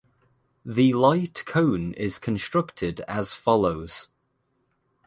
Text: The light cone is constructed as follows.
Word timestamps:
The 0.65 0.93
light 0.93 1.43
cone 1.45 1.93
is 1.93 2.17
constructed 2.17 3.01
as 3.01 3.35
follows. 3.35 4.07